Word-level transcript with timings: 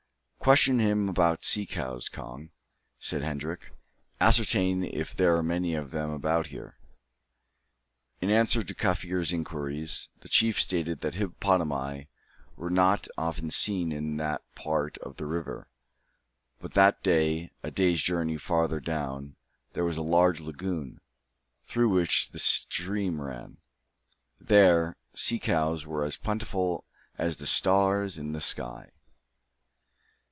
"Question 0.41 0.79
him 0.79 1.07
about 1.07 1.43
sea 1.43 1.67
cows, 1.67 2.09
Cong," 2.09 2.49
said 2.99 3.21
Hendrik. 3.21 3.73
"Ascertain 4.19 4.83
if 4.83 5.15
there 5.15 5.37
are 5.37 5.43
many 5.43 5.75
of 5.75 5.91
them 5.91 6.09
about 6.09 6.47
here." 6.47 6.79
In 8.21 8.31
answer 8.31 8.61
to 8.63 8.67
the 8.73 8.73
Kaffir's 8.73 9.31
inquiries, 9.31 10.09
the 10.21 10.27
chief 10.27 10.59
stated 10.59 11.01
that 11.01 11.13
hippopotami 11.13 12.07
were 12.55 12.71
not 12.71 13.07
often 13.19 13.51
seen 13.51 13.91
in 13.91 14.17
that 14.17 14.41
part 14.55 14.97
of 14.97 15.17
the 15.17 15.27
river; 15.27 15.67
but 16.59 16.73
that, 16.73 17.05
a 17.05 17.49
day's 17.71 18.01
journey 18.01 18.37
farther 18.37 18.79
down, 18.79 19.35
there 19.73 19.85
was 19.85 19.97
a 19.97 20.01
large 20.01 20.39
lagoon, 20.39 21.01
through 21.65 21.89
which 21.89 22.31
the 22.31 22.39
stream 22.39 23.21
ran; 23.21 23.57
there, 24.39 24.97
sea 25.13 25.37
cows 25.37 25.85
were 25.85 26.03
as 26.03 26.17
plentiful 26.17 26.83
as 27.15 27.37
the 27.37 27.45
stars 27.45 28.17
in 28.17 28.31
the 28.31 28.41
sky. 28.41 28.89